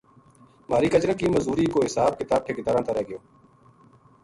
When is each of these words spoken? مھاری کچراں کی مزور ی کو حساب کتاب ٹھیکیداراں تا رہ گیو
مھاری 0.69 0.87
کچراں 0.93 1.17
کی 1.19 1.25
مزور 1.35 1.57
ی 1.63 1.65
کو 1.73 1.79
حساب 1.85 2.11
کتاب 2.19 2.39
ٹھیکیداراں 2.45 2.85
تا 2.87 2.91
رہ 2.95 3.03
گیو 3.07 3.19